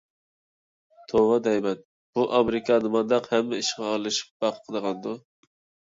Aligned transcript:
توۋا 1.11 1.35
دەيمەن، 1.49 1.85
بۇ 2.19 2.27
ئامېرىكا 2.39 2.81
نېمانداق 2.87 3.31
ھەممە 3.37 3.63
ئىشقا 3.63 3.89
ئارىلىشىپ 3.93 4.37
باقىدىغاندۇ. 4.49 5.19